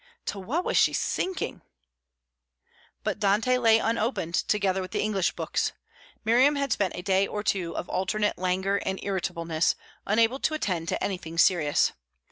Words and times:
To 0.25 0.39
what 0.39 0.65
was 0.65 0.77
she 0.77 0.93
sinking! 0.93 1.61
But 3.03 3.19
Dante 3.19 3.59
lay 3.59 3.77
unopened, 3.77 4.33
together 4.33 4.81
with 4.81 4.89
the 4.89 4.99
English 5.01 5.33
books. 5.33 5.73
Miriam 6.25 6.55
had 6.55 6.71
spent 6.73 6.95
a 6.95 7.03
day 7.03 7.27
or 7.27 7.43
two 7.43 7.77
of 7.77 7.87
alternate 7.87 8.39
languor 8.39 8.81
and 8.83 8.97
irritableness, 9.03 9.75
unable 10.07 10.39
to 10.39 10.55
attend 10.55 10.87
to 10.87 11.03
anything 11.03 11.37
serious. 11.37 11.91